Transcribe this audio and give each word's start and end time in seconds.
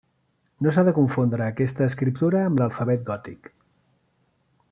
No 0.67 0.71
s'ha 0.77 0.83
de 0.87 0.93
confondre 0.99 1.45
aquesta 1.49 1.85
escriptura 1.91 2.41
amb 2.47 2.63
l'alfabet 2.63 3.05
gòtic. 3.11 3.53